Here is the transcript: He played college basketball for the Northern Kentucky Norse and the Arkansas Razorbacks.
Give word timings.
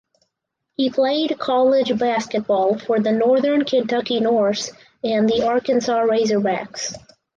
He 0.73 0.89
played 0.89 1.37
college 1.37 1.95
basketball 1.95 2.79
for 2.79 2.99
the 2.99 3.11
Northern 3.11 3.65
Kentucky 3.65 4.19
Norse 4.19 4.71
and 5.03 5.29
the 5.29 5.45
Arkansas 5.47 5.99
Razorbacks. 6.03 6.95